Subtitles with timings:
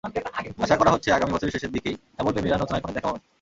[0.63, 3.21] আশা করা হচ্ছে, চলতি বছরের শেষের দিকেই অ্যাপল-প্রেমীরা নতুন আইফোনের দেখা পাবেন।